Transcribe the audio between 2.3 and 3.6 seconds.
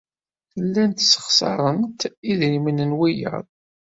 idrimen n wiyaḍ.